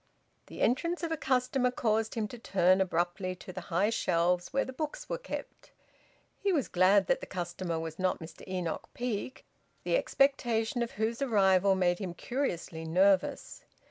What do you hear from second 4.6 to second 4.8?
the